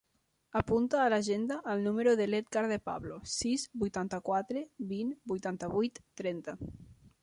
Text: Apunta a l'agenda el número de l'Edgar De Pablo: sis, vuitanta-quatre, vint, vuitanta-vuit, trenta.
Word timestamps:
Apunta 0.59 1.01
a 1.01 1.09
l'agenda 1.13 1.57
el 1.75 1.83
número 1.89 2.15
de 2.21 2.27
l'Edgar 2.31 2.65
De 2.73 2.79
Pablo: 2.91 3.21
sis, 3.37 3.69
vuitanta-quatre, 3.85 4.67
vint, 4.97 5.17
vuitanta-vuit, 5.35 6.07
trenta. 6.23 6.63